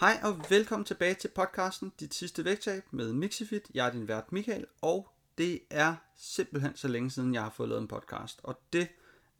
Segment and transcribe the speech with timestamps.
[0.00, 3.62] Hej og velkommen tilbage til podcasten Dit sidste vægttab med Mixifit.
[3.74, 5.08] Jeg er din vært Michael, og
[5.38, 8.40] det er simpelthen så længe siden, jeg har fået lavet en podcast.
[8.42, 8.88] Og det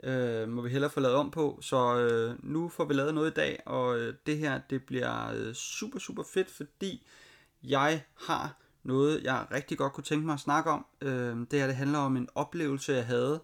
[0.02, 3.30] øh, må vi hellere få lavet om på, så øh, nu får vi lavet noget
[3.30, 7.06] i dag, og øh, det her det bliver øh, super, super fedt, fordi
[7.64, 10.86] jeg har noget, jeg rigtig godt kunne tænke mig at snakke om.
[11.00, 13.40] Øh, det her det handler om en oplevelse, jeg havde,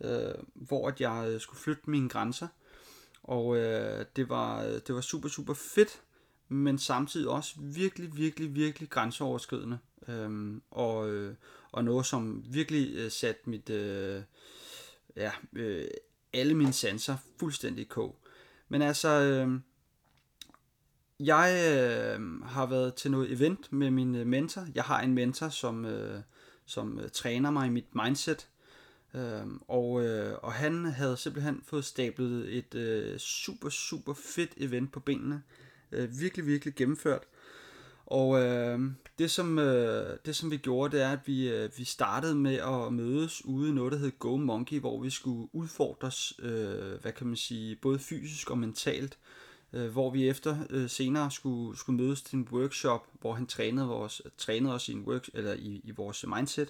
[0.00, 2.48] øh, hvor at jeg øh, skulle flytte mine grænser.
[3.22, 6.02] Og øh, det, var, øh, det var super, super fedt
[6.48, 9.78] men samtidig også virkelig, virkelig, virkelig grænseoverskridende.
[10.08, 11.34] Øhm, og, øh,
[11.72, 14.22] og noget, som virkelig øh, satte mit, øh,
[15.16, 15.86] ja, øh,
[16.32, 18.18] alle mine sanser fuldstændig i kog.
[18.68, 19.60] Men altså, øh,
[21.20, 24.66] jeg øh, har været til noget event med min øh, mentor.
[24.74, 26.20] Jeg har en mentor, som, øh,
[26.66, 28.48] som øh, træner mig i mit mindset.
[29.14, 34.92] Øh, og, øh, og han havde simpelthen fået stablet et øh, super, super fedt event
[34.92, 37.22] på benene øh, Øh, virkelig, virkelig gennemført.
[38.06, 38.80] Og øh,
[39.18, 42.54] det, som, øh, det som vi gjorde, det er, at vi, øh, vi startede med
[42.54, 47.12] at mødes ude i noget, der hed Go Monkey, hvor vi skulle udfordres, øh, hvad
[47.12, 49.18] kan man sige, både fysisk og mentalt.
[49.72, 53.86] Øh, hvor vi efter øh, senere skulle, skulle mødes til en workshop, hvor han trænede,
[53.86, 56.68] vores, trænede os i, en work, eller i, i vores mindset.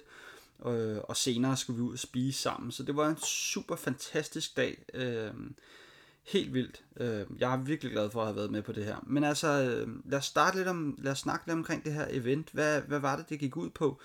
[0.65, 2.71] Øh, og senere skulle vi ud og spise sammen.
[2.71, 4.85] Så det var en super fantastisk dag.
[4.93, 5.33] Øh,
[6.25, 6.83] helt vildt.
[6.97, 8.95] Øh, jeg er virkelig glad for at have været med på det her.
[9.03, 12.07] Men altså, øh, lad os starte lidt om, lad os snakke lidt omkring det her
[12.09, 12.49] event.
[12.53, 13.99] Hvad, hvad var det, det gik ud på?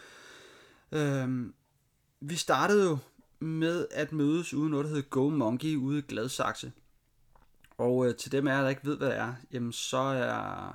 [0.92, 1.46] Øh,
[2.20, 2.98] vi startede jo
[3.38, 6.72] med at mødes uden noget, der hedder Go Monkey ude i Gladsaxe.
[7.78, 10.74] Og øh, til dem af jer, der ikke ved, hvad det er, jamen så er,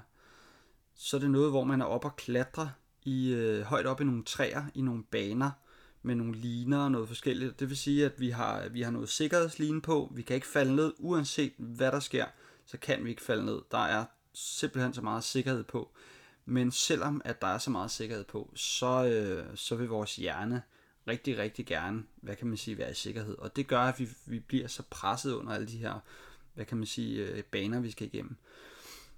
[0.95, 2.71] så er det noget, hvor man er oppe og klatre
[3.03, 5.51] i, øh, højt op i nogle træer, i nogle baner,
[6.05, 7.59] med nogle liner og noget forskelligt.
[7.59, 10.11] Det vil sige, at vi har, vi har noget sikkerhedsline på.
[10.15, 12.25] Vi kan ikke falde ned, uanset hvad der sker,
[12.65, 13.61] så kan vi ikke falde ned.
[13.71, 15.91] Der er simpelthen så meget sikkerhed på.
[16.45, 20.61] Men selvom at der er så meget sikkerhed på, så, øh, så vil vores hjerne
[21.07, 23.37] rigtig, rigtig gerne, hvad kan man sige, være i sikkerhed.
[23.37, 25.99] Og det gør, at vi, vi bliver så presset under alle de her,
[26.53, 28.35] hvad kan man sige, øh, baner, vi skal igennem.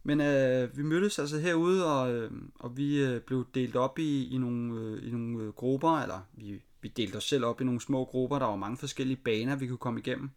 [0.04, 4.28] Men øh, vi mødtes altså herude, og, øh, og vi øh, blev delt op i,
[4.30, 7.64] i nogle, øh, i nogle øh, grupper, eller vi vi delte os selv op i
[7.64, 10.30] nogle små grupper, der var mange forskellige baner, vi kunne komme igennem.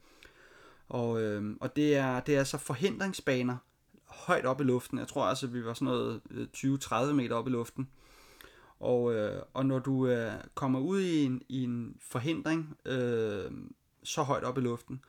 [0.89, 3.57] Og, øh, og det, er, det er altså forhindringsbaner
[4.07, 4.99] højt op i luften.
[4.99, 7.89] Jeg tror altså, vi var sådan noget øh, 20-30 meter op i luften.
[8.81, 13.51] Og, øh, og når du øh, kommer ud i en, i en forhindring øh,
[14.03, 15.01] så højt op i luften,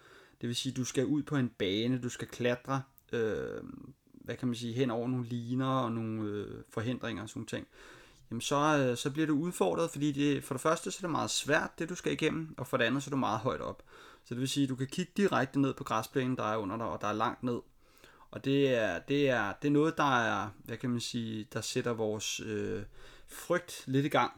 [0.42, 2.82] det vil sige, du skal ud på en bane, du skal klatre,
[3.14, 3.64] øh,
[4.12, 7.68] hvad kan man sige, hen over nogle liner og nogle øh, forhindringer og sådan ting,
[8.32, 11.10] jamen så, øh, så bliver du udfordret, fordi det, for det første så er det
[11.10, 13.62] meget svært, det du skal igennem, og for det andet så er du meget højt
[13.62, 13.84] op.
[14.26, 16.78] Så det vil sige, at du kan kigge direkte ned på græsplænen, der er under
[16.78, 17.60] dig, og der er langt ned.
[18.32, 21.62] Og det er, det er, det er noget, der er, hvad kan man sige, der
[21.62, 22.84] sætter vores øh,
[23.28, 24.32] frygt lidt i gang.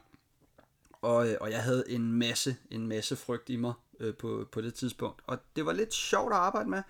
[1.02, 4.60] Og, øh, og jeg havde en masse, en masse frygt i mig øh, på, på
[4.60, 5.22] det tidspunkt.
[5.26, 6.82] Og det var lidt sjovt at arbejde med.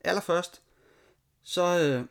[0.00, 0.62] Allerførst,
[1.42, 1.62] så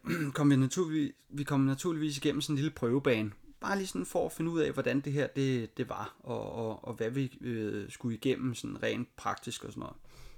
[0.06, 3.32] øh, kom vi naturligvis, vi kom naturligvis igennem sådan en lille prøvebane,
[3.64, 6.52] Bare lige sådan for at finde ud af, hvordan det her det, det var, og,
[6.52, 9.96] og, og hvad vi øh, skulle igennem sådan rent praktisk og sådan noget.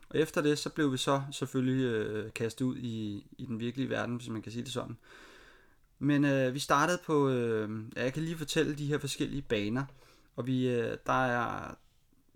[0.09, 3.89] Og efter det, så blev vi så selvfølgelig øh, kastet ud i, i den virkelige
[3.89, 4.97] verden, hvis man kan sige det sådan.
[5.99, 9.85] Men øh, vi startede på, øh, jeg kan lige fortælle de her forskellige baner,
[10.35, 11.75] og vi, øh, der, er,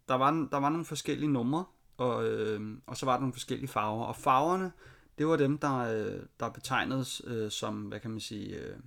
[0.07, 1.65] der, var, der var nogle forskellige numre,
[1.97, 4.05] og, øh, og så var der nogle forskellige farver.
[4.05, 4.71] Og farverne,
[5.17, 8.77] det var dem, der, øh, der betegnedes øh, som, hvad kan man sige, øh,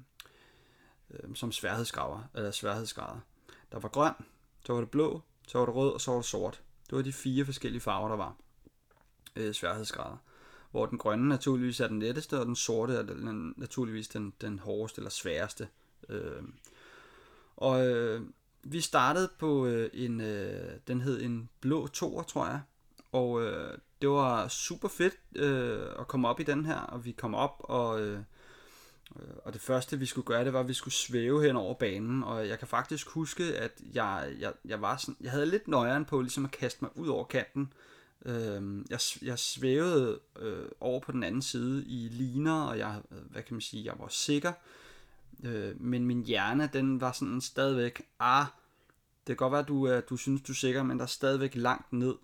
[1.13, 3.21] øh, som sværhedsgrader, eller sværhedsgrader.
[3.73, 4.13] Der var grøn,
[4.67, 6.63] så var det blå, så var det rød, og så var det sort.
[6.91, 8.37] Det var de fire forskellige farver, der var
[9.37, 10.17] øh, sværhedsgrader.
[10.71, 14.59] Hvor den grønne naturligvis er den letteste, og den sorte er den, naturligvis den, den
[14.59, 15.69] hårdeste eller sværeste.
[16.09, 16.43] Øh,
[17.57, 18.23] og øh,
[18.63, 22.61] vi startede på øh, en, øh, den hed en blå toer, tror jeg.
[23.13, 27.13] Og øh, det var super fedt øh, at komme op i den her, og vi
[27.13, 28.23] kom op, og øh, Øh,
[29.21, 31.75] Øh, og det første vi skulle gøre, det var, at vi skulle svæve hen over
[31.75, 35.69] banen, og jeg kan faktisk huske, at jeg, jeg, jeg, var sådan, jeg havde lidt
[35.69, 37.73] nøjeren på ligesom at kaste mig ud over kanten.
[38.25, 43.19] Øh, jeg, jeg svævede øh, over på den anden side i liner, og jeg, øh,
[43.31, 44.53] hvad kan man sige, jeg var sikker.
[45.45, 48.47] Øh, men min hjerne, den var sådan stadigvæk, ah,
[49.27, 51.55] det kan godt være, at du, du synes, du er sikker, men der er stadigvæk
[51.55, 52.15] langt ned.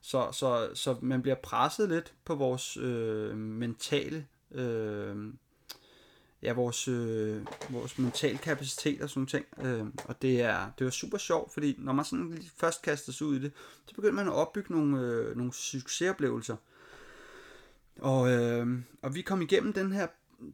[0.00, 5.32] Så, så, så man bliver presset lidt på vores øh, mentale øh,
[6.44, 9.46] ja, vores, øh, vores mental kapacitet og sådan ting.
[9.62, 13.26] Øh, og det er, det var super sjovt, fordi når man sådan først kaster sig
[13.26, 13.52] ud i det,
[13.86, 16.56] så begynder man at opbygge nogle, øh, nogle succesoplevelser.
[18.00, 20.06] Og, øh, og vi kom igennem den her,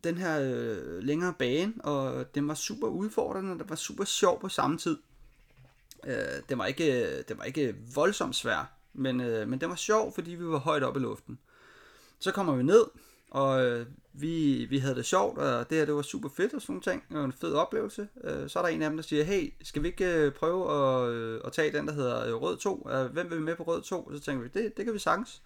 [0.05, 4.41] den her øh, længere bane, og den var super udfordrende, og den var super sjov
[4.41, 4.99] på samme tid.
[6.07, 9.77] Øh, den, var ikke, øh, den var ikke voldsomt svær, men, øh, men den var
[9.77, 11.39] sjov, fordi vi var højt oppe i luften.
[12.19, 12.85] Så kommer vi ned,
[13.31, 16.62] og øh, vi, vi havde det sjovt, og det her det var super fedt og
[16.62, 17.09] sådan nogle ting.
[17.09, 18.09] Det var en fed oplevelse.
[18.25, 20.73] Øh, så er der en af dem, der siger, hey, skal vi ikke øh, prøve
[20.73, 22.89] at, øh, at tage den, der hedder øh, Rød 2?
[22.91, 24.03] Øh, hvem vil vi med på Rød 2?
[24.03, 25.43] Og så tænker vi, det, det kan vi sagtens.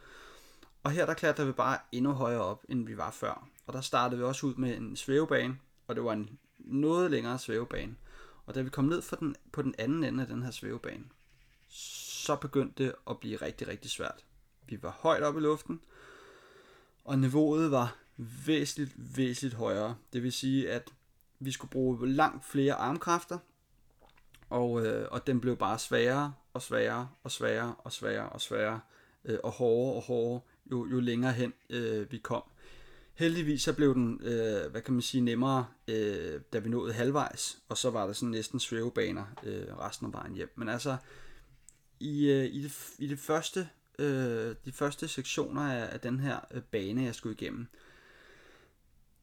[0.83, 3.49] Og her der klatrer vi bare endnu højere op, end vi var før.
[3.67, 7.39] Og der startede vi også ud med en svævebane, og det var en noget længere
[7.39, 7.97] svævebane.
[8.47, 11.05] Og da vi kom ned for den, på den anden ende af den her svævebane,
[11.69, 14.25] så begyndte det at blive rigtig, rigtig svært.
[14.67, 15.81] Vi var højt oppe i luften,
[17.05, 19.97] og niveauet var væsentligt, væsentligt højere.
[20.13, 20.91] Det vil sige, at
[21.39, 23.39] vi skulle bruge langt flere armkræfter,
[24.51, 28.81] og, øh, og den blev bare sværere og sværere og sværere og sværere og sværere
[29.25, 30.41] øh, og hårdere og hårdere,
[30.71, 32.43] jo, jo længere hen øh, vi kom.
[33.15, 37.59] Heldigvis så blev den, øh, hvad kan man sige, nemmere, øh, da vi nåede halvvejs,
[37.69, 40.53] og så var der sådan næsten svævebaner øh, resten af vejen hjem.
[40.57, 40.97] Men altså,
[42.01, 43.69] i, øh, i, det, i det første,
[43.99, 47.69] øh, de første sektioner af, af den her øh, bane, jeg skulle igennem,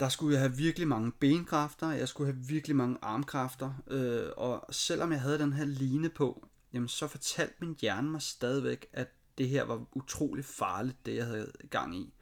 [0.01, 4.65] der skulle jeg have virkelig mange benkræfter, jeg skulle have virkelig mange armkræfter, øh, og
[4.71, 9.07] selvom jeg havde den her line på, jamen så fortalte min hjerne mig stadigvæk, at
[9.37, 12.13] det her var utrolig farligt, det jeg havde gang i.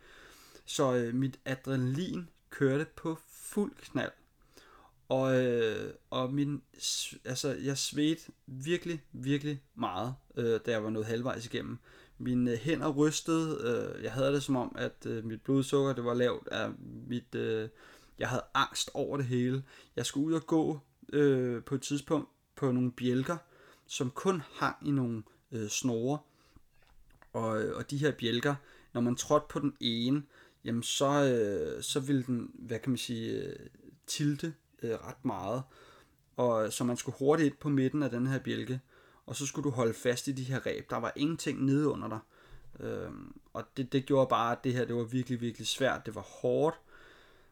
[0.65, 4.11] Så øh, mit adrenalin kørte på fuld knald.
[5.09, 6.61] Og, øh, og min,
[7.25, 11.79] altså, jeg svedte virkelig, virkelig meget, øh, da jeg var nået halvvejs igennem.
[12.19, 13.61] Mine hænder rystede.
[13.63, 16.47] Øh, jeg havde det som om, at øh, mit blodsukker det var lavt.
[16.47, 16.69] Af
[17.07, 17.69] mit, øh,
[18.19, 19.63] jeg havde angst over det hele.
[19.95, 20.79] Jeg skulle ud og gå
[21.13, 23.37] øh, på et tidspunkt på nogle bjælker,
[23.87, 26.19] som kun hang i nogle øh, snore.
[27.33, 28.55] Og, øh, og de her bjælker,
[28.93, 30.23] når man trådte på den ene,
[30.63, 33.55] jamen så, øh, så ville den, hvad kan man sige, øh,
[34.07, 35.63] tilte øh, ret meget.
[36.37, 38.79] Og så man skulle hurtigt ind på midten af den her bjælke,
[39.29, 40.89] og så skulle du holde fast i de her ræb.
[40.89, 42.19] Der var ingenting nede under dig.
[42.79, 46.05] Øhm, og det, det gjorde bare, at det her det var virkelig, virkelig svært.
[46.05, 46.79] Det var hårdt.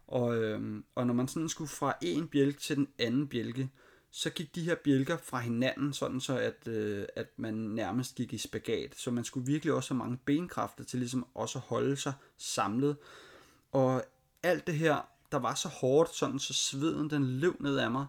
[0.07, 3.69] Og, øhm, og når man sådan skulle fra en bjælke til den anden bjælke,
[4.11, 8.33] så gik de her bjælker fra hinanden, sådan så at, øh, at man nærmest gik
[8.33, 8.95] i spagat.
[8.95, 12.97] Så man skulle virkelig også have mange benkræfter til ligesom også at holde sig samlet.
[13.71, 14.03] Og
[14.43, 18.05] alt det her, der var så hårdt, sådan så sveden den løb ned af mig.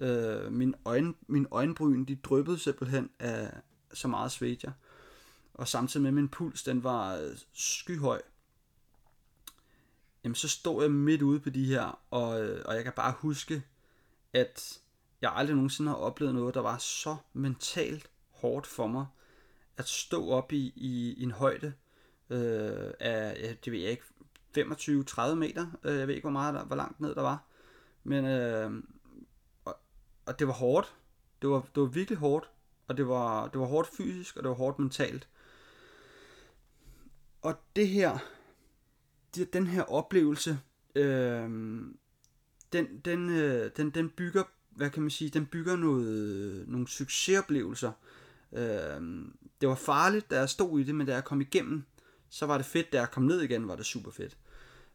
[0.00, 3.52] Øh, min, øjne, min øjenbryn, de dryppede simpelthen af
[3.92, 4.72] så meget svedjer.
[5.54, 8.22] Og samtidig med min puls, den var øh, skyhøj.
[10.24, 13.14] Jamen så stod jeg midt ude på de her, og, øh, og jeg kan bare
[13.18, 13.62] huske,
[14.32, 14.80] at
[15.20, 19.06] jeg aldrig nogensinde har oplevet noget, der var så mentalt hårdt for mig,
[19.76, 21.72] at stå op i, i, i en højde
[22.30, 24.04] øh, af, ja, det ved jeg ikke,
[24.58, 25.66] 25-30 meter.
[25.84, 27.44] Øh, jeg ved ikke, hvor meget der, hvor langt ned der var.
[28.04, 28.82] Men, øh,
[30.28, 30.94] og det var hårdt.
[31.42, 32.50] Det var, det var virkelig hårdt.
[32.88, 35.28] Og det var, det var hårdt fysisk, og det var hårdt mentalt.
[37.42, 38.18] Og det her,
[39.34, 40.58] det, den her oplevelse,
[40.94, 41.50] øh,
[42.72, 44.42] den, den, øh, den, den bygger
[44.78, 47.92] hvad kan man sige, den bygger noget, nogle succesoplevelser.
[48.52, 49.00] Øh,
[49.60, 51.84] det var farligt, da jeg stod i det, men da jeg kom igennem,
[52.28, 52.92] så var det fedt.
[52.92, 54.36] Da jeg kom ned igen, var det super fedt.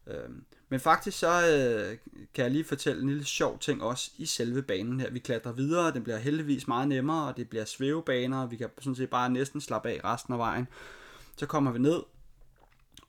[0.06, 1.98] Øhm, men faktisk så øh,
[2.34, 5.10] kan jeg lige fortælle en lille sjov ting også i selve banen her.
[5.10, 8.70] Vi klatrer videre, den bliver heldigvis meget nemmere, og det bliver svævebaner, og vi kan
[8.80, 10.68] sådan set bare næsten slappe af resten af vejen.
[11.36, 12.02] Så kommer vi ned,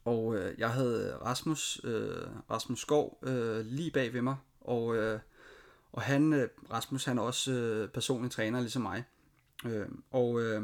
[0.06, 5.20] og øh, jeg havde Rasmus, øh, Rasmus Skov øh, lige bag ved mig, og øh,
[5.96, 9.04] og han, øh, Rasmus, han er også øh, personlig træner, ligesom mig.
[9.66, 10.64] Øh, og, øh,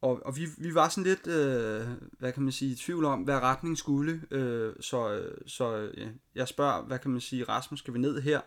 [0.00, 1.86] og, og vi, vi var sådan lidt, øh,
[2.18, 4.22] hvad kan man sige, i tvivl om, hvad retning skulle.
[4.30, 8.20] Øh, så øh, så ja, jeg spørger, hvad kan man sige, Rasmus, skal vi ned
[8.20, 8.40] her?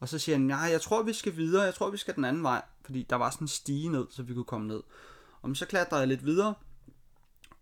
[0.00, 1.62] Og så siger han, nej, jeg tror, vi skal videre.
[1.62, 2.62] Jeg tror, vi skal den anden vej.
[2.84, 4.82] Fordi der var sådan en stige ned, så vi kunne komme ned.
[5.42, 6.54] Og så klatrede jeg lidt videre.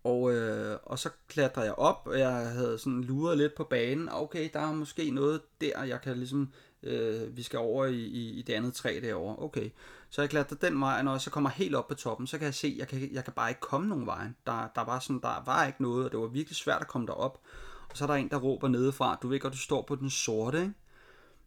[0.03, 4.09] Og, øh, og så klatrede jeg op, og jeg havde sådan luret lidt på banen.
[4.09, 6.51] Ah, okay, der er måske noget der, jeg kan ligesom
[6.83, 9.35] øh, vi skal over i, i, i det andet træ derovre.
[9.39, 9.69] Okay,
[10.13, 12.37] så jeg klatrer den vej, og når jeg så kommer helt op på toppen, så
[12.37, 14.27] kan jeg se, at jeg kan, jeg kan bare ikke komme nogen vej.
[14.45, 17.07] Der, der, var sådan, der var ikke noget, og det var virkelig svært at komme
[17.07, 17.41] derop.
[17.89, 20.09] Og så er der en, der råber nedefra, du ved godt, du står på den
[20.09, 20.73] sorte, ikke?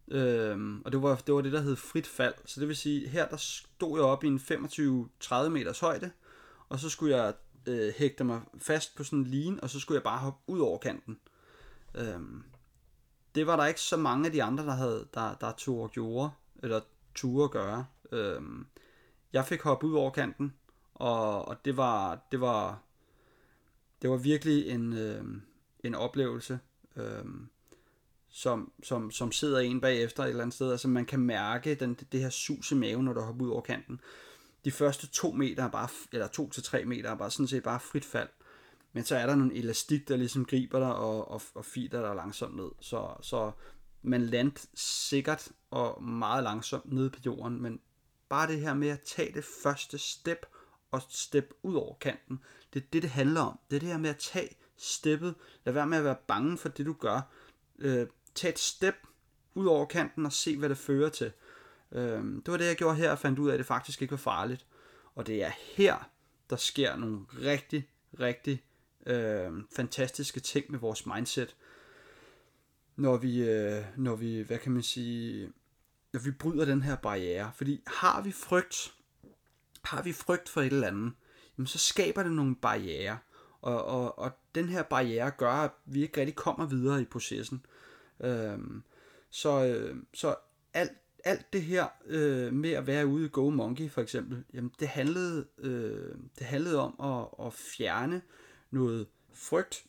[0.09, 2.35] Øhm, og det var, det var det, der hed frit fald.
[2.45, 6.11] Så det vil sige, her der stod jeg op i en 25-30 meters højde,
[6.69, 7.35] og så skulle jeg
[7.67, 10.61] øh, hægte mig fast på sådan en line, og så skulle jeg bare hoppe ud
[10.61, 11.19] over kanten.
[11.95, 12.43] Øhm,
[13.35, 15.91] det var der ikke så mange af de andre, der havde, der, der tog og
[15.91, 16.31] gjorde,
[16.63, 16.81] eller
[17.15, 17.87] turde at gøre.
[18.13, 18.43] Øh,
[19.33, 20.55] jeg fik hoppet ud over kanten,
[20.95, 22.83] og, og det var, det var,
[24.03, 25.25] det var virkelig en, øh,
[25.85, 26.59] en oplevelse.
[26.97, 27.25] Øh,
[28.35, 30.71] som, som, som sidder en bagefter et eller andet sted.
[30.71, 33.61] Altså man kan mærke den, det her sus i maven, når du hopper ud over
[33.61, 34.01] kanten.
[34.65, 37.63] De første to meter er bare, eller to til tre meter er bare sådan set
[37.63, 38.29] bare frit fald.
[38.93, 42.15] Men så er der nogle elastik, der ligesom griber dig og, og, og filer dig
[42.15, 42.71] langsomt ned.
[42.81, 43.53] Så, så
[44.03, 47.81] man landte sikkert og meget langsomt ned på jorden, men
[48.35, 50.47] bare det her med at tage det første step
[50.91, 52.41] og step ud over kanten,
[52.73, 53.59] det er det, det handler om.
[53.71, 55.35] Det er det her med at tage steppet.
[55.65, 57.21] Lad være med at være bange for det, du gør.
[57.79, 58.95] Øh, tag et step
[59.55, 61.33] ud over kanten og se, hvad det fører til.
[61.93, 64.13] Øh, det var det, jeg gjorde her og fandt ud af, at det faktisk ikke
[64.13, 64.67] var farligt.
[65.15, 66.11] Og det er her,
[66.51, 67.89] der sker nogle rigtig,
[68.21, 68.65] rigtig
[69.07, 71.57] øh, fantastiske ting med vores mindset.
[72.97, 75.53] Når vi, øh, når vi, hvad kan man sige,
[76.15, 77.53] at vi bryder den her barriere.
[77.55, 78.95] Fordi har vi frygt,
[79.85, 81.13] har vi frygt for et eller andet,
[81.59, 83.19] jamen så skaber det nogle barriere.
[83.61, 87.67] Og, og, og den her barriere gør, at vi ikke rigtig kommer videre i processen.
[88.21, 88.83] Øhm,
[89.31, 90.35] så, øh, så
[90.75, 90.93] alt,
[91.25, 94.89] alt det her øh, med at være ude i Go Monkey for eksempel, jamen det
[94.89, 98.23] handlede, øh, det handlede om at, at fjerne
[98.71, 99.85] noget frygt,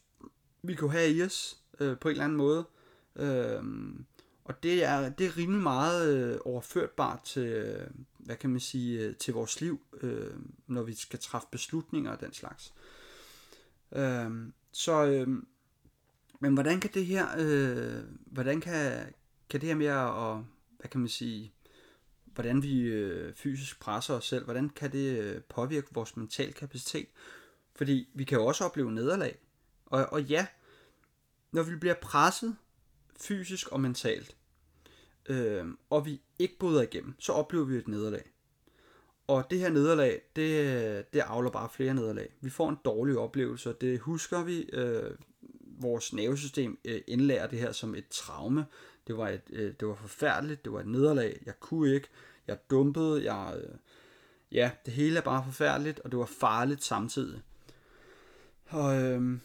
[0.63, 2.65] vi kunne have i os øh, på en eller anden måde.
[3.15, 3.63] Øh,
[4.45, 7.87] og det er, det er rimelig meget øh, overførbart til, øh,
[8.17, 10.33] hvad kan man sige, øh, til vores liv, øh,
[10.67, 12.73] når vi skal træffe beslutninger og den slags.
[13.95, 14.31] Øh,
[14.71, 15.27] så, øh,
[16.39, 19.13] men hvordan kan det her, øh, hvordan kan,
[19.49, 20.43] kan det her med at,
[20.79, 21.53] hvad kan man sige,
[22.25, 27.07] hvordan vi øh, fysisk presser os selv, hvordan kan det øh, påvirke vores mental kapacitet?
[27.75, 29.37] Fordi vi kan jo også opleve nederlag.
[29.85, 30.47] Og, og ja,
[31.51, 32.55] når vi bliver presset
[33.21, 34.35] fysisk og mentalt,
[35.29, 38.31] øh, og vi ikke bryder igennem, så oplever vi et nederlag.
[39.27, 42.33] Og det her nederlag, det, det afler bare flere nederlag.
[42.41, 44.61] Vi får en dårlig oplevelse, og det husker vi.
[44.73, 45.11] Øh,
[45.79, 48.65] vores nervesystem øh, indlærer det her som et traume.
[49.07, 52.07] Det var, et, øh, det var forfærdeligt, det var et nederlag, jeg kunne ikke,
[52.47, 53.75] jeg dumpede, jeg, øh,
[54.51, 57.41] ja, det hele er bare forfærdeligt, og det var farligt samtidig.
[58.65, 59.37] Og, øh,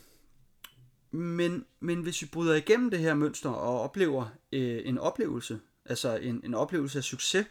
[1.11, 6.17] men, men hvis vi bryder igennem det her mønster og oplever øh, en oplevelse, altså
[6.17, 7.47] en, en oplevelse af succes,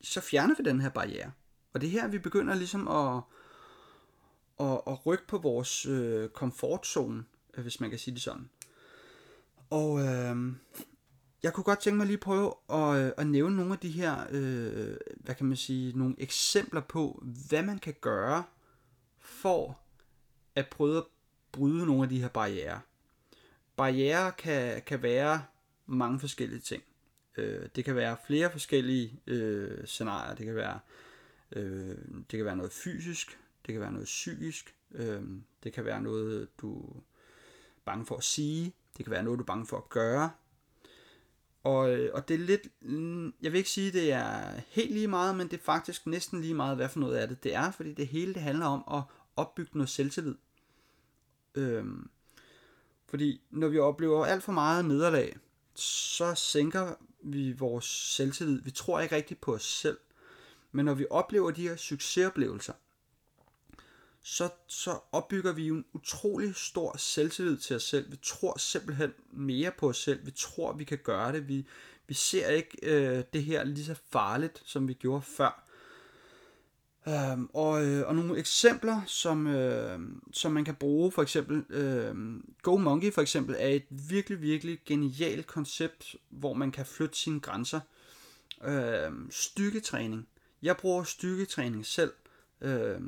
[0.00, 1.32] så fjerner vi den her barriere.
[1.72, 3.22] Og det er her, vi begynder ligesom at,
[4.60, 7.24] at, at rykke på vores øh, komfortzone,
[7.58, 8.48] hvis man kan sige det sådan.
[9.70, 10.52] Og øh,
[11.42, 14.26] jeg kunne godt tænke mig lige prøve at, øh, at nævne nogle af de her,
[14.30, 18.44] øh, hvad kan man sige, nogle eksempler på, hvad man kan gøre
[19.18, 19.78] for
[20.54, 21.04] at prøve at
[21.52, 22.80] bryde nogle af de her barriere.
[23.76, 25.42] Barriere kan, kan være
[25.86, 26.82] mange forskellige ting.
[27.36, 30.34] Øh, det kan være flere forskellige øh, scenarier.
[30.34, 30.78] Det kan være
[31.56, 31.96] øh,
[32.30, 35.22] det kan være noget fysisk, det kan være noget psykisk, øh,
[35.64, 37.00] det kan være noget du er
[37.84, 40.30] bange for at sige, det kan være noget du er bange for at gøre.
[41.64, 45.08] Og, øh, og det er lidt, mm, jeg vil ikke sige, det er helt lige
[45.08, 47.70] meget, men det er faktisk næsten lige meget, hvad for noget af det det er,
[47.70, 49.02] fordi det hele det handler om at
[49.36, 50.34] opbygge noget selvtillid.
[51.54, 52.10] Øhm,
[53.08, 55.36] fordi når vi oplever alt for meget nederlag,
[55.74, 58.62] så sænker vi vores selvtillid.
[58.62, 59.98] Vi tror ikke rigtigt på os selv.
[60.72, 62.72] Men når vi oplever de her succesoplevelser,
[64.22, 68.10] så, så opbygger vi en utrolig stor selvtillid til os selv.
[68.10, 70.26] Vi tror simpelthen mere på os selv.
[70.26, 71.48] Vi tror, vi kan gøre det.
[71.48, 71.66] Vi,
[72.06, 75.68] vi ser ikke øh, det her lige så farligt, som vi gjorde før.
[77.08, 79.98] Øhm, og, øh, og nogle eksempler, som, øh,
[80.32, 82.14] som man kan bruge, for eksempel øh,
[82.62, 87.40] Go Monkey for eksempel, er et virkelig, virkelig genialt koncept, hvor man kan flytte sine
[87.40, 87.80] grænser.
[88.64, 90.28] Øh, styrketræning.
[90.62, 92.12] Jeg bruger styrketræning selv.
[92.60, 93.00] Øh,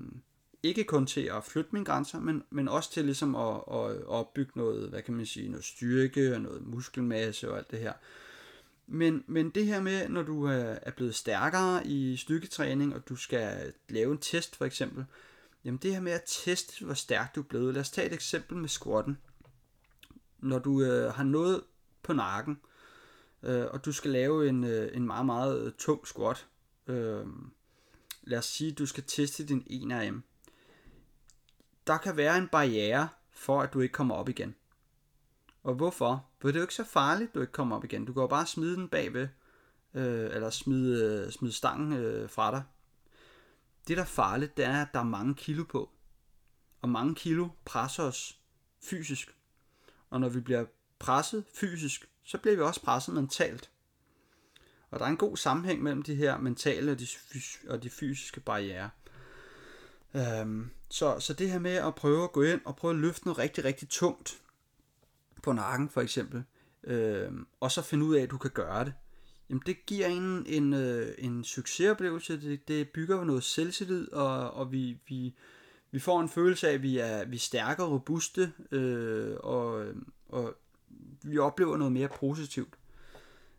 [0.62, 4.52] ikke kun til at flytte mine grænser, men, men også til ligesom at, at opbygge
[4.54, 7.92] noget, hvad kan man sige, noget styrke og noget muskelmasse og alt det her.
[8.86, 13.72] Men, men det her med, når du er blevet stærkere i styrketræning, og du skal
[13.88, 15.04] lave en test for eksempel,
[15.64, 17.74] jamen det her med at teste, hvor stærk du er blevet.
[17.74, 19.18] Lad os tage et eksempel med squatten.
[20.38, 21.62] Når du øh, har noget
[22.02, 22.60] på nakken,
[23.42, 26.46] øh, og du skal lave en, øh, en meget, meget tung squat.
[26.86, 27.26] Øh,
[28.22, 30.20] lad os sige, at du skal teste din 1RM.
[31.86, 34.54] Der kan være en barriere for, at du ikke kommer op igen.
[35.64, 36.26] Og hvorfor?
[36.38, 38.04] For det er jo ikke så farligt, du ikke kommer op igen.
[38.04, 39.28] Du kan jo bare smide den bagved,
[39.94, 42.62] øh, eller smide, øh, smide stangen øh, fra dig.
[43.88, 45.90] Det, der er farligt, det er, at der er mange kilo på.
[46.82, 48.38] Og mange kilo presser os
[48.82, 49.36] fysisk.
[50.10, 50.64] Og når vi bliver
[50.98, 53.70] presset fysisk, så bliver vi også presset mentalt.
[54.90, 57.06] Og der er en god sammenhæng mellem de her mentale og de,
[57.68, 58.90] og de fysiske barriere.
[60.14, 63.24] Øhm, så, så det her med at prøve at gå ind og prøve at løfte
[63.24, 64.43] noget rigtig, rigtig tungt,
[65.44, 66.44] på nakken for eksempel,
[66.84, 68.92] øh, og så finde ud af, at du kan gøre det,
[69.50, 74.50] jamen det giver en en, øh, en succesoplevelse, det, det bygger på noget selvtillid, og,
[74.50, 75.34] og vi, vi,
[75.90, 79.86] vi får en følelse af, at vi er, vi er stærke og robuste, øh, og,
[80.28, 80.54] og
[81.22, 82.74] vi oplever noget mere positivt.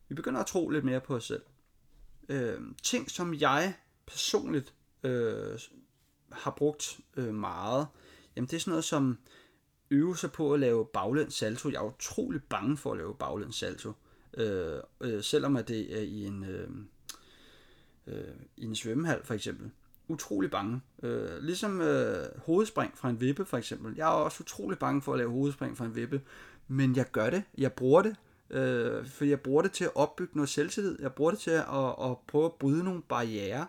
[0.10, 1.44] Vi begynder at tro lidt mere på os selv.
[2.30, 3.74] Øh, ting, som jeg
[4.06, 4.74] personligt
[5.04, 5.60] øh,
[6.32, 7.88] har brugt øh, meget,
[8.36, 9.18] jamen det er sådan noget som
[9.92, 11.70] øve sig på at lave baglæns salto.
[11.70, 13.92] Jeg er utrolig bange for at lave baglæns salto.
[14.38, 16.70] Øh, øh, selvom at det er i en, øh,
[18.08, 19.72] øh, i en svømmehal for eksempel.
[20.08, 20.82] Utrolig bange.
[21.04, 23.96] Øh, ligesom øh, hovedspring fra en vippe for eksempel.
[23.96, 26.22] Jeg er også utrolig bange for at lave hovedspring fra en vippe.
[26.68, 27.44] Men jeg gør det.
[27.58, 28.16] Jeg bruger det.
[28.50, 30.98] Øh, for jeg bruger det til at opbygge noget selvtillid.
[31.02, 33.68] Jeg bruger det til at, at, at prøve at bryde nogle barriere.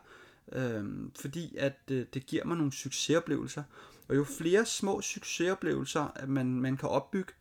[0.53, 0.85] Øh,
[1.21, 3.63] fordi at øh, det giver mig nogle succesoplevelser.
[4.09, 7.33] Og jo flere små succesoplevelser, man, man kan opbygge,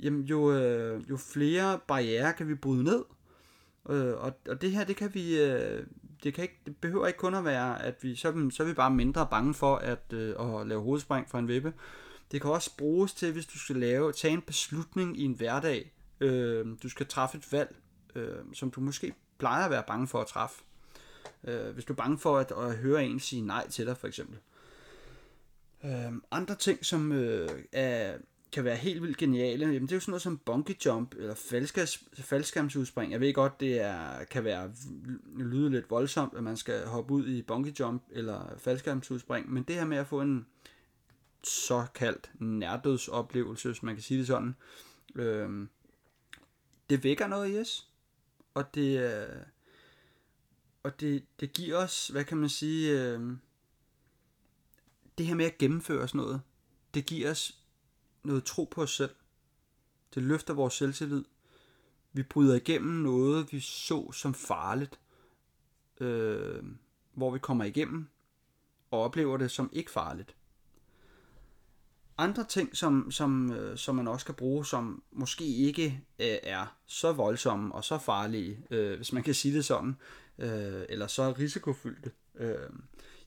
[0.00, 3.04] jamen jo, øh, jo flere barriere kan vi bryde ned.
[3.90, 5.86] Øh, og, og det her, det kan vi, øh,
[6.22, 8.74] det, kan ikke, det behøver ikke kun at være, at vi, så, så er vi
[8.74, 11.72] bare mindre bange for at, øh, at lave hovedspring fra en vippe.
[12.32, 15.92] Det kan også bruges til, hvis du skal lave, tage en beslutning i en hverdag.
[16.20, 17.76] Øh, du skal træffe et valg,
[18.14, 20.62] øh, som du måske plejer at være bange for at træffe.
[21.44, 24.06] Øh, hvis du er bange for at, at høre en sige nej til dig, for
[24.06, 24.38] eksempel.
[25.84, 28.18] Øh, andre ting, som øh, er,
[28.52, 31.34] kan være helt vildt geniale, jamen det er jo sådan noget som bungee jump eller
[32.14, 33.12] faldskærmsudspring.
[33.12, 34.72] Jeg ved godt, det er, kan være
[35.36, 39.76] lyde lidt voldsomt, at man skal hoppe ud i bungee jump eller faldskærmsudspring, men det
[39.76, 40.46] her med at få en
[41.44, 44.56] såkaldt nærdødsoplevelse, hvis man kan sige det sådan,
[45.14, 45.66] øh,
[46.90, 47.88] det vækker noget i os,
[48.54, 49.42] og det, øh,
[50.82, 53.36] og det, det giver os, hvad kan man sige, øh,
[55.20, 56.40] det her med at gennemføre sådan noget,
[56.94, 57.58] det giver os
[58.24, 59.10] noget tro på os selv.
[60.14, 61.24] Det løfter vores selvtillid.
[62.12, 65.00] Vi bryder igennem noget, vi så som farligt,
[66.00, 66.62] øh,
[67.12, 68.06] hvor vi kommer igennem
[68.90, 70.34] og oplever det som ikke farligt.
[72.18, 75.84] Andre ting, som, som, øh, som man også kan bruge, som måske ikke
[76.18, 79.96] øh, er så voldsomme og så farlige, øh, hvis man kan sige det sådan,
[80.38, 82.70] øh, eller så risikofyldte, øh,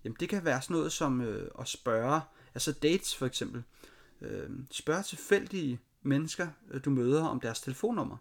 [0.04, 2.22] Jamen det kan være sådan noget som øh, at spørge,
[2.54, 3.64] altså dates for eksempel,
[4.22, 8.18] øh, spørge tilfældige mennesker, øh, du møder om deres telefonnummer.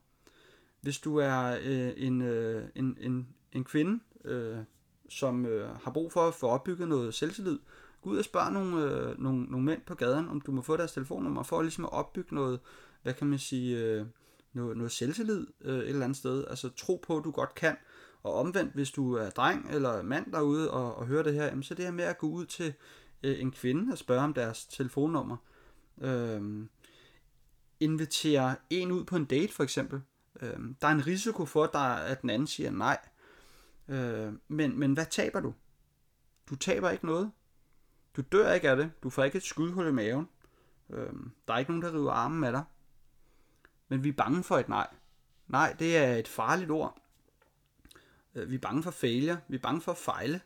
[0.81, 4.59] Hvis du er øh, en, øh, en, en, en kvinde, øh,
[5.09, 7.59] som øh, har brug for at få opbygget noget selvtillid,
[8.03, 10.77] gå ud og spørg nogle, øh, nogle, nogle mænd på gaden, om du må få
[10.77, 12.61] deres telefonnummer, for ligesom at opbygge noget,
[13.03, 14.07] hvad kan man sige, øh,
[14.53, 16.45] noget, noget selvtillid øh, et eller andet sted.
[16.51, 17.77] Altså tro på, at du godt kan,
[18.23, 21.63] og omvendt, hvis du er dreng eller mand derude og, og hører det her, jamen,
[21.63, 22.75] så det her med at gå ud til
[23.23, 25.37] øh, en kvinde og spørge om deres telefonnummer.
[26.01, 26.67] Øh,
[27.81, 30.01] invitere en ud på en date for eksempel.
[30.41, 32.99] Øh, der er en risiko for, der, at den anden siger nej.
[33.89, 35.55] Øh, men, men hvad taber du?
[36.51, 37.31] Du taber ikke noget.
[38.17, 38.93] Du dør ikke af det.
[39.03, 40.29] Du får ikke et skudhul i maven.
[40.91, 41.13] Øh,
[41.49, 42.65] der er ikke nogen, der river armen af dig.
[43.89, 44.87] Men vi er bange for et nej.
[45.49, 47.02] Nej, det er et farligt ord.
[48.35, 50.40] Øh, vi er bange for failure, vi er bange for at fejle.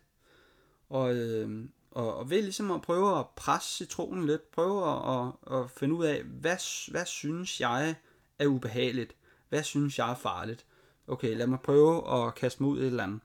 [0.88, 5.58] Og, øh, og, og ved ligesom at prøve at presse citronen lidt, prøve at, at,
[5.58, 7.94] at finde ud af, hvad, hvad synes jeg
[8.38, 9.16] er ubehageligt?
[9.48, 10.66] Hvad synes jeg er farligt?
[11.06, 13.20] Okay, lad mig prøve at kaste mig ud i et eller andet.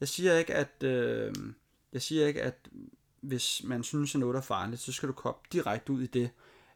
[0.00, 1.34] Jeg siger ikke, at, øh,
[1.92, 2.68] jeg siger ikke, at
[3.20, 6.30] hvis man synes, at noget er farligt, så skal du komme direkte ud i det.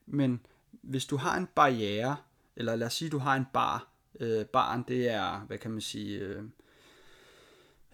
[0.07, 2.17] Men hvis du har en barriere,
[2.57, 3.89] eller lad os sige, at du har en bar,
[4.21, 6.43] øh, baren det er, hvad kan man sige, Øh,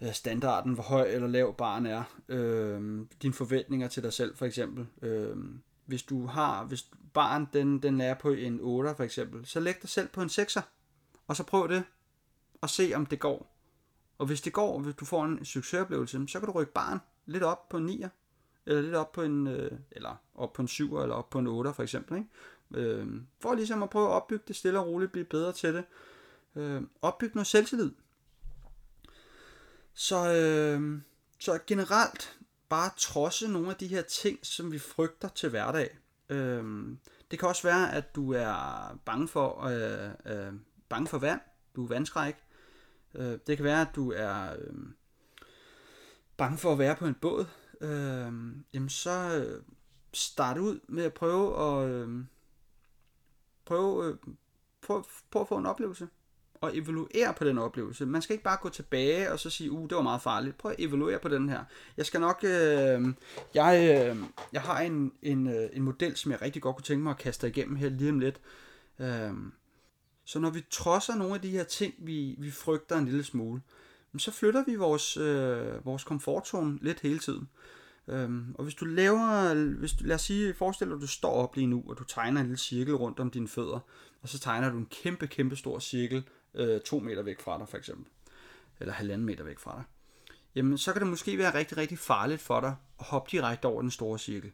[0.05, 4.45] Øh, standarden, hvor høj eller lav barn er, øh, dine forventninger til dig selv for
[4.45, 4.87] eksempel.
[5.01, 5.37] Øh,
[5.85, 9.81] hvis du har, hvis barn den, den er på en 8 for eksempel, så læg
[9.81, 10.61] dig selv på en 6'er,
[11.27, 11.83] og så prøv det,
[12.61, 13.51] og se om det går.
[14.17, 17.43] Og hvis det går, hvis du får en succesoplevelse, så kan du rykke barn lidt
[17.43, 18.09] op på en 9'er,
[18.65, 21.47] eller lidt op på en, øh, eller op på en 7'er, eller op på en
[21.47, 22.17] 8'er for eksempel.
[22.17, 22.89] Ikke?
[22.89, 23.07] Øh,
[23.39, 25.83] for ligesom at prøve at opbygge det stille og roligt, blive bedre til det.
[26.55, 27.91] Øh, opbygge noget selvtillid.
[29.95, 31.01] Så, øh,
[31.39, 35.97] så generelt bare trodse nogle af de her ting, som vi frygter til hverdag.
[36.29, 36.63] Øh,
[37.31, 40.53] det kan også være, at du er bange for, øh, øh,
[40.89, 41.41] bange for vand.
[41.75, 42.35] Du er vandskræk.
[43.15, 44.75] Øh, det kan være, at du er øh,
[46.37, 47.45] bange for at være på en båd.
[47.81, 48.33] Øh,
[48.73, 49.63] jamen så øh,
[50.13, 52.25] start ud med at prøve at øh,
[53.65, 54.17] prøve, øh,
[54.81, 56.07] prøve, prøve at få en oplevelse
[56.65, 58.05] og evaluere på den oplevelse.
[58.05, 60.57] Man skal ikke bare gå tilbage og så sige, uh, det var meget farligt.
[60.57, 61.63] Prøv at evaluere på den her.
[61.97, 63.05] Jeg skal nok, øh,
[63.53, 64.17] jeg, øh,
[64.53, 67.17] jeg har en, en, øh, en model, som jeg rigtig godt kunne tænke mig at
[67.17, 68.41] kaste igennem her lige om lidt.
[68.99, 69.31] Øh,
[70.25, 73.61] Så når vi trodser nogle af de her ting, vi, vi frygter en lille smule,
[74.17, 77.49] så flytter vi vores, øh, vores komfortzone lidt hele tiden.
[78.07, 81.31] Øhm, og hvis du laver, hvis du, lad os sige, forestil dig, at du står
[81.31, 83.79] op lige nu, og du tegner en lille cirkel rundt om dine fødder,
[84.21, 87.69] og så tegner du en kæmpe, kæmpe stor cirkel øh, to meter væk fra dig,
[87.69, 88.05] for eksempel.
[88.79, 89.83] Eller halvanden meter væk fra dig.
[90.55, 93.81] Jamen, så kan det måske være rigtig, rigtig farligt for dig at hoppe direkte over
[93.81, 94.51] den store cirkel.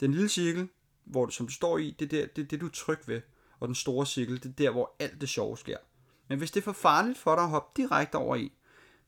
[0.00, 0.68] Den lille cirkel,
[1.04, 3.20] hvor du, som du står i, det er det, det, det, du er tryg ved.
[3.60, 5.76] Og den store cirkel, det er der, hvor alt det sjove sker.
[6.28, 8.52] Men hvis det er for farligt for dig at hoppe direkte over i,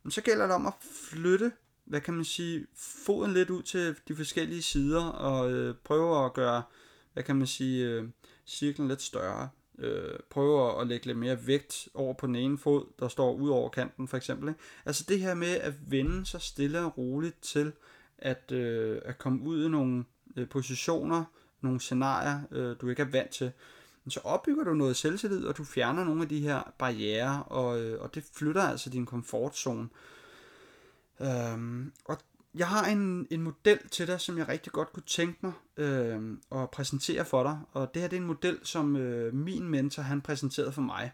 [0.08, 1.52] så gælder det om at flytte,
[1.84, 6.32] hvad kan man sige, foden lidt ud til de forskellige sider, og øh, prøve at
[6.32, 6.62] gøre,
[7.12, 8.08] hvad kan man sige, øh,
[8.46, 9.48] cirklen lidt større.
[9.78, 13.48] Øh, prøve at lægge lidt mere vægt over på den ene fod, der står ud
[13.48, 14.48] over kanten for eksempel.
[14.48, 14.60] Ikke?
[14.86, 17.72] Altså det her med at vende sig stille og roligt til
[18.18, 20.04] at, øh, at komme ud i nogle
[20.36, 21.24] øh, positioner,
[21.60, 23.52] nogle scenarier, øh, du ikke er vant til,
[24.08, 28.02] så opbygger du noget selvtillid, og du fjerner nogle af de her barriere, og, øh,
[28.02, 29.88] og det flytter altså din komfortzone.
[31.22, 32.18] Øhm, og
[32.54, 36.20] jeg har en, en model til dig, som jeg rigtig godt kunne tænke mig øh,
[36.52, 37.60] at præsentere for dig.
[37.72, 41.12] Og det her det er en model, som øh, min mentor han præsenterede for mig.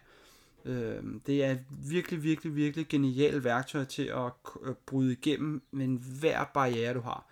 [0.65, 4.31] Øh, det er et virkelig, virkelig, virkelig genialt værktøj til at,
[4.67, 5.87] at bryde igennem med
[6.19, 7.25] hver barriere, du har.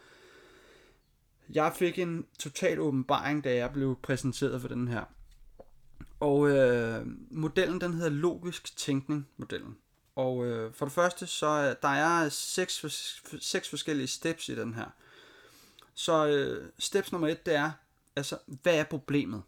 [1.50, 5.04] Jeg fik en total åbenbaring, da jeg blev præsenteret for den her.
[6.20, 9.78] Og øh, modellen den hedder logisk tænkning modellen.
[10.18, 12.86] Og øh, for det første så øh, der er seks,
[13.40, 14.86] seks forskellige steps i den her.
[15.94, 17.72] Så øh, steps nummer et det er
[18.16, 19.44] altså hvad er problemet?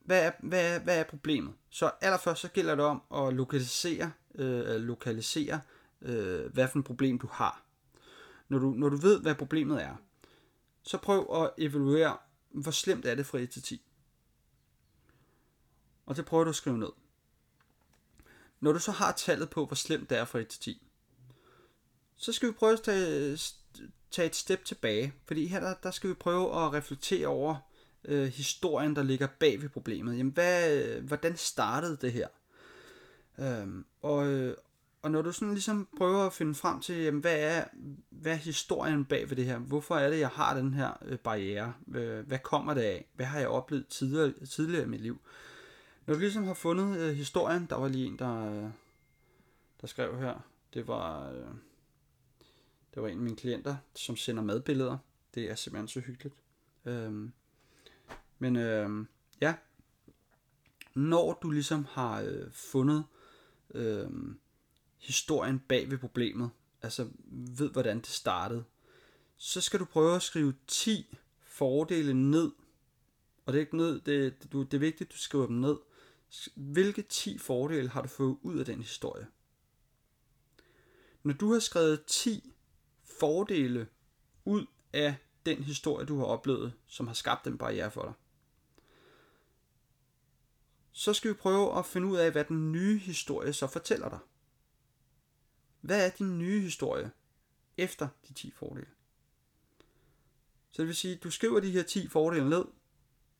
[0.00, 1.54] Hvad er, hvad, er, hvad er problemet?
[1.70, 5.60] Så allerførst så gælder det om at lokalisere, øh, lokalisere
[6.02, 7.62] øh, hvad for et problem du har.
[8.48, 9.96] Når du, når du ved, hvad problemet er,
[10.82, 12.16] så prøv at evaluere,
[12.50, 13.82] hvor slemt er det fra 1 til 10.
[16.06, 16.90] Og det prøver du at skrive ned.
[18.60, 20.82] Når du så har tallet på, hvor slemt det er fra 1 til 10,
[22.16, 23.38] så skal vi prøve at tage,
[24.10, 25.12] tage et step tilbage.
[25.26, 27.56] Fordi her der, der skal vi prøve at reflektere over
[28.04, 30.18] øh, historien, der ligger bag ved problemet.
[30.18, 32.28] Jamen, hvad, hvordan startede det her?
[33.38, 34.56] Øhm, og, øh,
[35.02, 37.64] og når du sådan ligesom prøver at finde frem til, jamen, hvad, er,
[38.10, 39.58] hvad er historien bag ved det her?
[39.58, 41.72] Hvorfor er det, jeg har den her øh, barriere?
[41.94, 43.06] Øh, hvad kommer det af?
[43.14, 45.20] Hvad har jeg oplevet tidligere, tidligere i mit liv?
[46.06, 48.70] Når du ligesom har fundet øh, historien, der var lige en, der, øh,
[49.80, 50.40] der skrev her,
[50.74, 51.48] det var, øh,
[52.94, 54.98] det var en af mine klienter, som sender madbilleder.
[55.34, 56.34] Det er simpelthen så hyggeligt.
[56.84, 57.32] Øhm,
[58.38, 59.06] men øh,
[59.40, 59.54] ja,
[60.94, 63.04] når du ligesom har øh, fundet
[63.74, 64.10] øh,
[64.98, 66.50] historien bag ved problemet,
[66.82, 67.08] altså
[67.56, 68.64] ved hvordan det startede,
[69.36, 72.52] så skal du prøve at skrive 10 fordele ned.
[73.46, 75.76] Og det er ikke ned, det, det, det er vigtigt, at du skriver dem ned.
[76.54, 79.26] Hvilke 10 fordele har du fået ud af den historie?
[81.22, 82.52] Når du har skrevet 10
[83.04, 83.88] fordele
[84.44, 85.16] ud af
[85.46, 88.12] den historie, du har oplevet, som har skabt den barriere for dig,
[90.92, 94.18] så skal vi prøve at finde ud af, hvad den nye historie så fortæller dig.
[95.80, 97.10] Hvad er din nye historie
[97.76, 98.86] efter de 10 fordele?
[100.70, 102.64] Så det vil sige, at du skriver de her 10 fordele ned,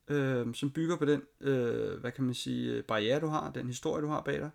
[0.08, 4.02] øh, som bygger på den, øh, hvad kan man sige, barriere du har, den historie
[4.02, 4.50] du har bag dig.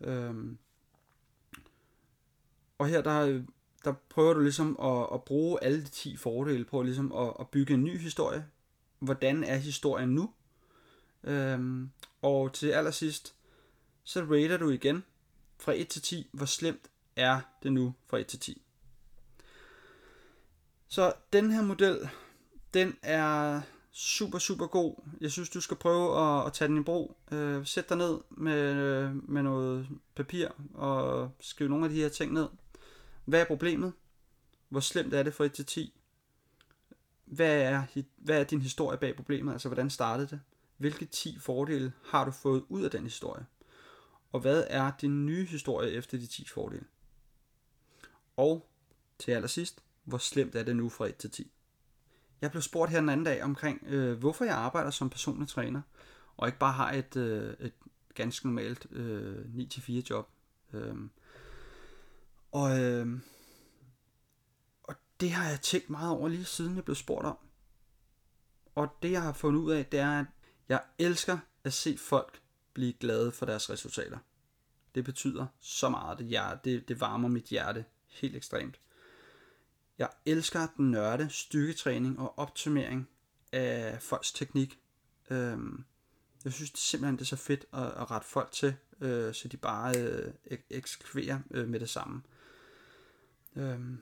[0.00, 0.34] Øh,
[2.78, 3.42] og her der,
[3.84, 7.48] der prøver du ligesom at, at bruge alle de 10 fordele på ligesom at, at
[7.48, 8.46] bygge en ny historie.
[8.98, 10.30] Hvordan er historien nu?
[11.24, 11.86] Øh,
[12.22, 13.34] og til allersidst,
[14.04, 15.04] så rater du igen
[15.58, 18.62] fra 1 til 10, hvor slemt er det nu fra 1 til 10.
[20.88, 22.08] Så den her model,
[22.74, 23.60] den er
[23.98, 24.94] super, super god.
[25.20, 27.16] Jeg synes, du skal prøve at, at tage den i brug.
[27.32, 32.08] Øh, sæt dig ned med, øh, med noget papir og skriv nogle af de her
[32.08, 32.48] ting ned.
[33.24, 33.92] Hvad er problemet?
[34.68, 36.00] Hvor slemt er det fra 1 til 10?
[37.24, 37.82] Hvad er,
[38.16, 39.52] hvad er din historie bag problemet?
[39.52, 40.40] Altså, hvordan startede det?
[40.76, 43.46] Hvilke 10 fordele har du fået ud af den historie?
[44.32, 46.84] Og hvad er din nye historie efter de 10 fordele?
[48.36, 48.68] Og
[49.18, 51.52] til allersidst, hvor slemt er det nu fra 1 til 10?
[52.40, 55.82] Jeg blev spurgt her den anden dag omkring, øh, hvorfor jeg arbejder som personlig træner,
[56.36, 57.72] og ikke bare har et, øh, et
[58.14, 60.28] ganske normalt øh, 9-4 job.
[60.72, 60.96] Øh,
[62.52, 63.20] og, øh,
[64.82, 67.38] og det har jeg tænkt meget over lige siden jeg blev spurgt om.
[68.74, 70.26] Og det jeg har fundet ud af, det er, at
[70.68, 72.40] jeg elsker at se folk
[72.72, 74.18] blive glade for deres resultater.
[74.94, 76.18] Det betyder så meget.
[76.18, 78.80] Det, jeg, det, det varmer mit hjerte helt ekstremt.
[79.98, 83.08] Jeg elsker at nørde styrketræning og optimering
[83.52, 84.78] af folks teknik.
[85.30, 85.84] Øhm,
[86.44, 89.48] jeg synes det simpelthen det er så fedt at, at rette folk til, øh, så
[89.48, 90.32] de bare øh,
[90.70, 92.22] eksekverer øh, med det samme.
[93.56, 93.98] Øhm,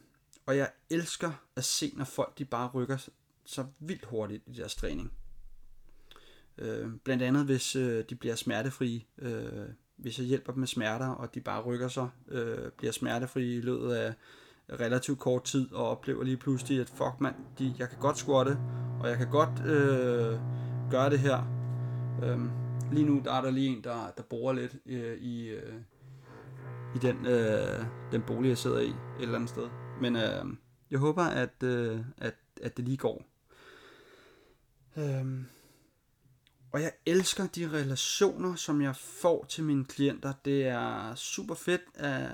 [0.46, 3.08] og jeg elsker at se, når folk de bare rykker
[3.44, 5.12] så vildt hurtigt i deres træning.
[6.58, 9.04] Øh, blandt andet hvis øh, de bliver smertefrie.
[9.18, 13.56] Øh, hvis jeg hjælper dem med smerter, og de bare rykker sig, øh, bliver smertefrie
[13.56, 14.14] i løbet af
[14.72, 18.58] relativt kort tid, og oplever lige pludselig, at fuck mand, de, jeg kan godt squatte,
[19.00, 20.40] og jeg kan godt øh,
[20.90, 21.56] gøre det her.
[22.22, 22.50] Øhm,
[22.92, 25.74] lige nu der er der lige en, der, der borer lidt øh, i, øh,
[26.94, 29.68] i den, øh, den bolig, jeg sidder i et eller andet sted.
[30.00, 30.44] Men øh,
[30.90, 33.22] jeg håber, at, øh, at, at det lige går.
[34.96, 35.46] Øhm,
[36.72, 40.32] og jeg elsker de relationer, som jeg får til mine klienter.
[40.44, 42.30] Det er super fedt, at,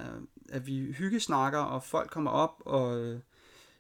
[0.53, 3.21] at vi hyggesnakker, og folk kommer op, og øh,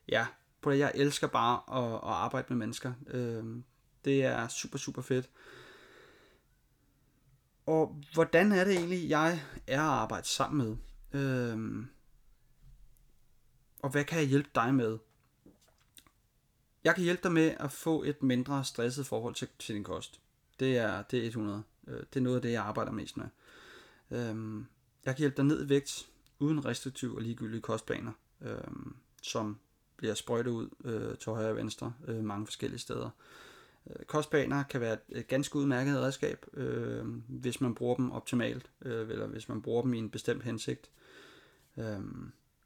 [0.08, 0.26] ja,
[0.60, 2.92] på det, jeg elsker bare at, at arbejde med mennesker.
[3.06, 3.44] Øh,
[4.04, 5.30] det er super, super fedt.
[7.66, 10.76] Og hvordan er det egentlig, jeg er at arbejde sammen med?
[11.20, 11.86] Øh,
[13.82, 14.98] og hvad kan jeg hjælpe dig med?
[16.84, 20.20] Jeg kan hjælpe dig med at få et mindre stresset forhold til, til din kost.
[20.60, 21.62] Det er, det er 100.
[21.86, 23.26] Øh, det er noget af det, jeg arbejder mest med.
[24.10, 24.66] Øhm,
[25.04, 26.08] jeg kan hjælpe dig ned i vægt,
[26.42, 28.56] uden restriktive og ligegyldige kostplaner, øh,
[29.22, 29.58] som
[29.96, 33.10] bliver sprøjtet ud øh, til højre og venstre øh, mange forskellige steder.
[33.90, 39.10] Øh, kostplaner kan være et ganske udmærket redskab, øh, hvis man bruger dem optimalt, øh,
[39.10, 40.90] eller hvis man bruger dem i en bestemt hensigt.
[41.76, 42.00] Øh,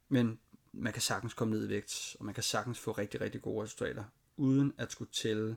[0.09, 0.39] men
[0.73, 3.65] man kan sagtens komme ned i vægt, og man kan sagtens få rigtig, rigtig gode
[3.65, 4.05] resultater,
[4.37, 5.57] uden at skulle tælle,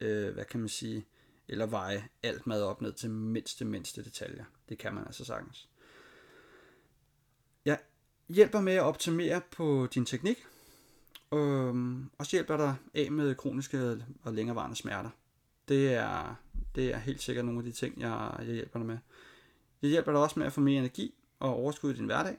[0.00, 1.06] øh, hvad kan man sige,
[1.48, 4.44] eller veje alt mad op ned til mindste, mindste detaljer.
[4.68, 5.68] Det kan man altså sagtens.
[8.28, 10.36] Hjælper med at optimere på din teknik,
[11.32, 15.10] øhm, og så hjælper dig af med kroniske og længerevarende smerter.
[15.68, 16.34] Det er,
[16.74, 18.98] det er helt sikkert nogle af de ting, jeg, jeg hjælper dig med.
[19.82, 22.36] Jeg hjælper dig også med at få mere energi og overskud i din hverdag.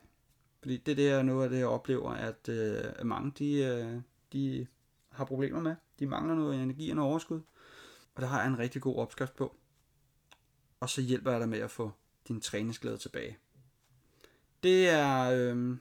[0.62, 4.02] Fordi det, det er noget af det, jeg oplever, at øh, mange de, øh,
[4.34, 4.68] de
[5.10, 5.76] har problemer med.
[6.00, 7.42] De mangler noget energi og noget overskud.
[8.16, 9.56] Og der har jeg en rigtig god opskrift på.
[10.80, 11.92] Og så hjælper jeg dig med at få
[12.28, 13.38] din træningsglæde tilbage.
[14.64, 15.78] Det er, øh,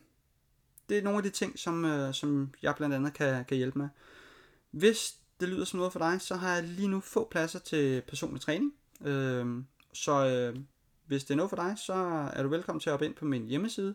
[0.88, 3.78] det er nogle af de ting, som, øh, som jeg blandt andet kan, kan hjælpe
[3.78, 3.88] med.
[4.70, 8.02] Hvis det lyder som noget for dig, så har jeg lige nu få pladser til
[8.08, 8.74] personlig træning.
[9.04, 9.46] Øh,
[9.92, 10.56] så øh,
[11.06, 11.94] hvis det er noget for dig, så
[12.32, 13.94] er du velkommen til at hoppe ind på min hjemmeside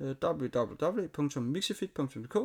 [0.00, 2.36] øh, www.mixifit.dk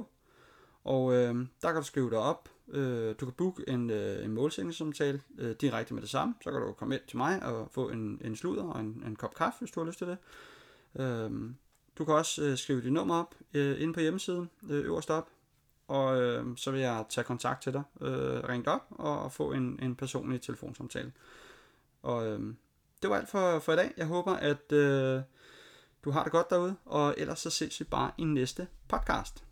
[0.83, 2.49] og øh, der kan du skrive dig op.
[2.67, 6.35] Øh, du kan booke en, øh, en målsætningssamtale øh, direkte med det samme.
[6.43, 9.15] Så kan du komme ind til mig og få en, en sludder og en, en
[9.15, 10.17] kop kaffe, hvis du har lyst til det.
[10.95, 11.55] Øhm,
[11.97, 15.29] du kan også øh, skrive dit nummer op øh, inde på hjemmesiden, øh, øverst op.
[15.87, 19.31] Og øh, så vil jeg tage kontakt til dig, øh, ringe dig op og, og
[19.31, 21.11] få en, en personlig telefonsamtale.
[22.03, 22.39] Og øh,
[23.01, 23.93] det var alt for, for i dag.
[23.97, 25.21] Jeg håber, at øh,
[26.03, 29.43] du har det godt derude, og ellers så ses vi bare i næste podcast.